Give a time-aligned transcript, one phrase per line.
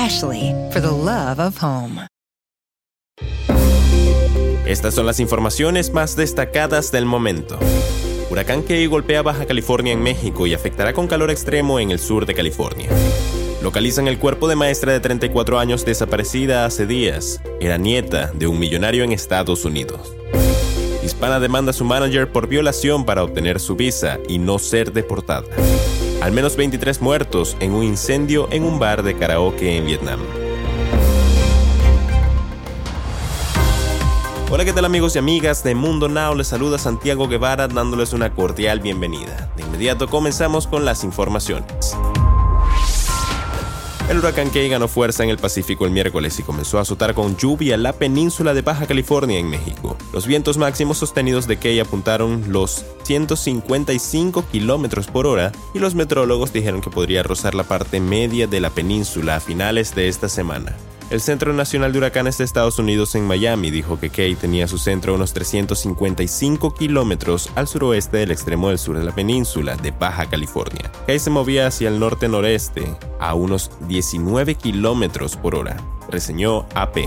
[0.00, 2.06] Ashley, for the love of home.
[4.64, 7.58] Estas son las informaciones más destacadas del momento.
[8.30, 12.24] Huracán Key golpea Baja California en México y afectará con calor extremo en el sur
[12.24, 12.88] de California.
[13.62, 17.42] Localizan el cuerpo de maestra de 34 años desaparecida hace días.
[17.60, 20.14] Era nieta de un millonario en Estados Unidos.
[21.04, 25.44] Hispana demanda a su manager por violación para obtener su visa y no ser deportada.
[26.20, 30.20] Al menos 23 muertos en un incendio en un bar de karaoke en Vietnam.
[34.50, 36.34] Hola, ¿qué tal amigos y amigas de Mundo Now?
[36.34, 39.50] Les saluda Santiago Guevara dándoles una cordial bienvenida.
[39.56, 41.96] De inmediato comenzamos con las informaciones.
[44.10, 47.36] El huracán Key ganó fuerza en el Pacífico el miércoles y comenzó a azotar con
[47.36, 49.96] lluvia la península de Baja California en México.
[50.12, 56.52] Los vientos máximos sostenidos de Key apuntaron los 155 kilómetros por hora y los meteorólogos
[56.52, 60.76] dijeron que podría rozar la parte media de la península a finales de esta semana.
[61.10, 64.78] El Centro Nacional de Huracanes de Estados Unidos en Miami dijo que Kay tenía su
[64.78, 69.90] centro a unos 355 kilómetros al suroeste del extremo del sur de la península de
[69.90, 70.92] Baja California.
[71.08, 76.98] Kay se movía hacia el norte-noreste a unos 19 kilómetros por hora, reseñó AP.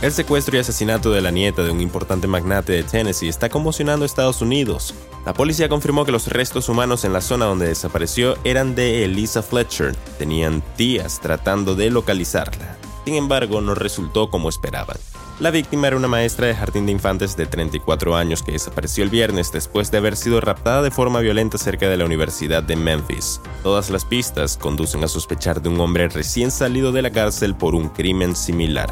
[0.00, 4.04] El secuestro y asesinato de la nieta de un importante magnate de Tennessee está conmocionando
[4.04, 4.94] a Estados Unidos.
[5.26, 9.42] La policía confirmó que los restos humanos en la zona donde desapareció eran de Elisa
[9.42, 9.94] Fletcher.
[10.18, 12.76] Tenían días tratando de localizarla.
[13.04, 14.96] Sin embargo, no resultó como esperaban.
[15.40, 19.08] La víctima era una maestra de jardín de infantes de 34 años que desapareció el
[19.08, 23.40] viernes después de haber sido raptada de forma violenta cerca de la Universidad de Memphis.
[23.62, 27.74] Todas las pistas conducen a sospechar de un hombre recién salido de la cárcel por
[27.74, 28.90] un crimen similar.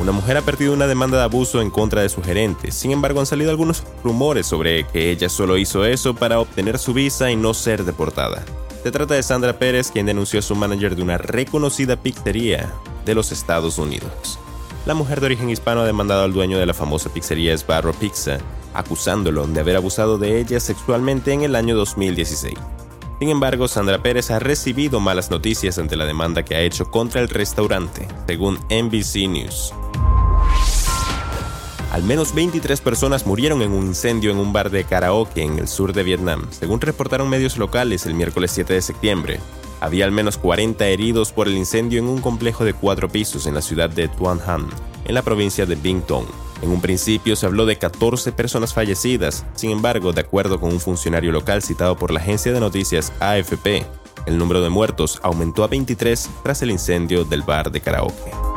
[0.00, 2.72] Una mujer ha perdido una demanda de abuso en contra de su gerente.
[2.72, 6.94] Sin embargo, han salido algunos rumores sobre que ella solo hizo eso para obtener su
[6.94, 8.42] visa y no ser deportada.
[8.82, 12.72] Se trata de Sandra Pérez, quien denunció a su manager de una reconocida pizzería
[13.04, 14.38] de los Estados Unidos.
[14.86, 18.38] La mujer de origen hispano ha demandado al dueño de la famosa pizzería Sbarro Pizza,
[18.72, 22.54] acusándolo de haber abusado de ella sexualmente en el año 2016.
[23.18, 27.20] Sin embargo, Sandra Pérez ha recibido malas noticias ante la demanda que ha hecho contra
[27.20, 29.74] el restaurante, según NBC News.
[31.90, 35.66] Al menos 23 personas murieron en un incendio en un bar de karaoke en el
[35.66, 39.40] sur de Vietnam, según reportaron medios locales el miércoles 7 de septiembre.
[39.80, 43.54] Había al menos 40 heridos por el incendio en un complejo de cuatro pisos en
[43.54, 44.68] la ciudad de Tuan Han,
[45.04, 46.26] en la provincia de Binh Tong.
[46.62, 50.78] En un principio se habló de 14 personas fallecidas, sin embargo, de acuerdo con un
[50.78, 53.84] funcionario local citado por la agencia de noticias AFP,
[54.26, 58.49] el número de muertos aumentó a 23 tras el incendio del bar de karaoke.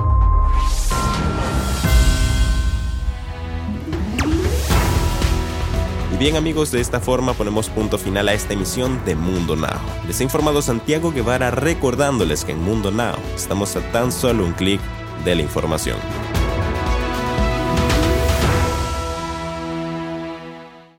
[6.24, 9.82] Bien amigos, de esta forma ponemos punto final a esta emisión de Mundo Now.
[10.08, 14.54] Les ha informado Santiago Guevara recordándoles que en Mundo Now estamos a tan solo un
[14.54, 14.80] clic
[15.26, 15.98] de la información.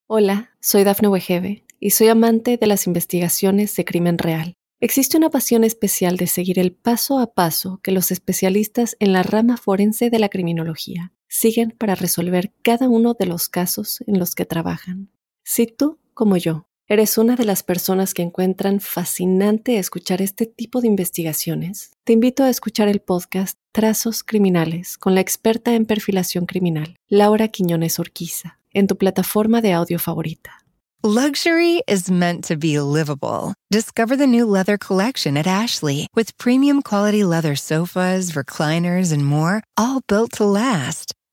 [0.06, 4.52] Hola, soy Dafne Wegebe y soy amante de las investigaciones de crimen real.
[4.78, 9.22] Existe una pasión especial de seguir el paso a paso que los especialistas en la
[9.22, 14.36] rama forense de la criminología siguen para resolver cada uno de los casos en los
[14.36, 15.10] que trabajan.
[15.42, 20.80] Si tú, como yo, eres una de las personas que encuentran fascinante escuchar este tipo
[20.80, 26.46] de investigaciones, te invito a escuchar el podcast Trazos Criminales con la experta en perfilación
[26.46, 30.60] criminal, Laura Quiñones Orquiza, en tu plataforma de audio favorita.
[31.02, 33.54] Luxury is meant to be livable.
[33.70, 39.62] Discover the new leather collection at Ashley with premium quality leather sofas, recliners, and more,
[39.76, 41.12] all built to last.